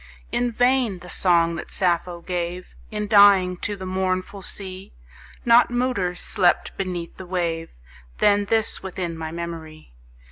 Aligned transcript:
In 0.31 0.51
vain: 0.51 0.97
the 0.97 1.09
song 1.09 1.57
that 1.57 1.69
Sappho 1.69 2.21
gave, 2.21 2.69
In 2.89 3.07
dying, 3.07 3.55
to 3.57 3.75
the 3.75 3.85
mournful 3.85 4.41
sea, 4.41 4.93
Not 5.45 5.69
muter 5.69 6.17
slept 6.17 6.75
beneath 6.75 7.17
the 7.17 7.27
wave 7.27 7.69
Than 8.17 8.45
this 8.45 8.81
within 8.81 9.15
my 9.15 9.31
memory. 9.31 9.93